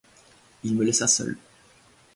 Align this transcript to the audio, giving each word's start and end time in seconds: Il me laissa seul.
Il 0.63 0.73
me 0.75 0.83
laissa 0.83 1.05
seul. 1.05 1.37